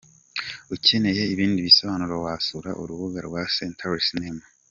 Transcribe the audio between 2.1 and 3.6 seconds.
wasura urubuga rwa